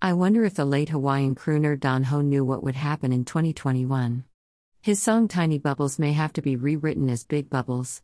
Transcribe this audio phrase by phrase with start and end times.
[0.00, 4.22] I wonder if the late Hawaiian crooner Don Ho knew what would happen in 2021.
[4.80, 8.00] His song Tiny Bubbles may have to be rewritten as Big Bubbles.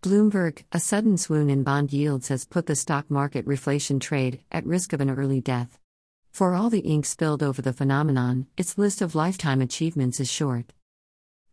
[0.00, 4.64] Bloomberg, a sudden swoon in bond yields has put the stock market reflation trade at
[4.64, 5.78] risk of an early death.
[6.30, 10.72] For all the ink spilled over the phenomenon, its list of lifetime achievements is short.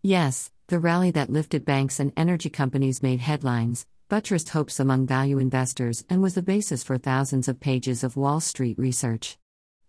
[0.02, 5.40] Yes, the rally that lifted banks and energy companies made headlines, buttressed hopes among value
[5.40, 9.38] investors, and was the basis for thousands of pages of Wall Street research.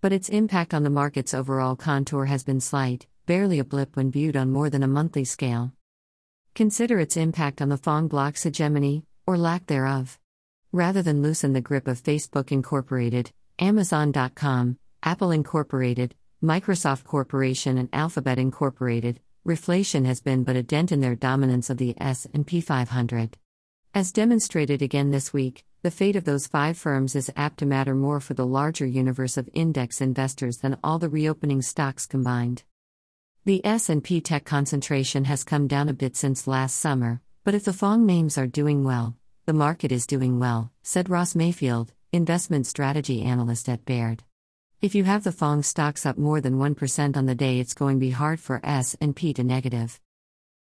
[0.00, 4.12] But its impact on the market's overall contour has been slight, barely a blip when
[4.12, 5.72] viewed on more than a monthly scale.
[6.54, 10.16] Consider its impact on the FONG block's hegemony, or lack thereof.
[10.70, 18.38] Rather than loosen the grip of Facebook Incorporated, Amazon.com, Apple Incorporated, Microsoft Corporation and Alphabet
[18.38, 23.36] Incorporated, reflation has been but a dent in their dominance of the S&P 500.
[23.94, 27.94] As demonstrated again this week, the fate of those five firms is apt to matter
[27.94, 32.64] more for the larger universe of index investors than all the reopening stocks combined.
[33.44, 37.72] The S&P tech concentration has come down a bit since last summer, but if the
[37.72, 43.22] FONG names are doing well, the market is doing well, said Ross Mayfield, investment strategy
[43.22, 44.24] analyst at Baird.
[44.82, 47.96] If you have the FONG stocks up more than 1% on the day, it's going
[47.96, 50.00] to be hard for S&P to negative.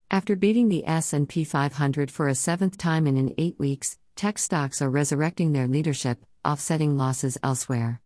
[0.09, 4.83] After beating the S&P 500 for a seventh time in in 8 weeks, tech stocks
[4.83, 8.03] are resurrecting their leadership, offsetting losses elsewhere.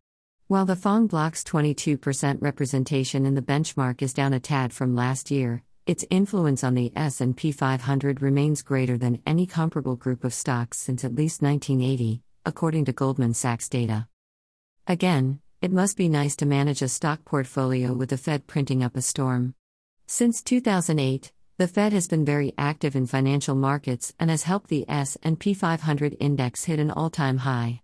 [0.46, 5.32] While the FONG block's 22% representation in the benchmark is down a tad from last
[5.32, 10.78] year, its influence on the S&P 500 remains greater than any comparable group of stocks
[10.78, 14.06] since at least 1980, according to Goldman Sachs data.
[14.86, 18.96] Again, it must be nice to manage a stock portfolio with the Fed printing up
[18.96, 19.56] a storm.
[20.06, 24.84] Since 2008, the Fed has been very active in financial markets and has helped the
[24.88, 27.80] S&P 500 index hit an all-time high.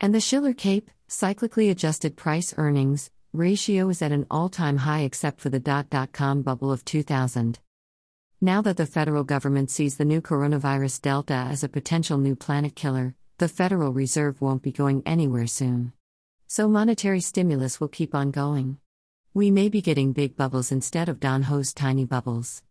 [0.00, 5.00] And the Shiller CAPE, cyclically adjusted price earnings, ratio is at an all time high
[5.00, 7.58] except for the dot dot com bubble of 2000.
[8.40, 12.76] Now that the federal government sees the new coronavirus Delta as a potential new planet
[12.76, 15.92] killer, the Federal Reserve won't be going anywhere soon.
[16.46, 18.78] So monetary stimulus will keep on going.
[19.32, 22.62] We may be getting big bubbles instead of Don Ho's tiny bubbles.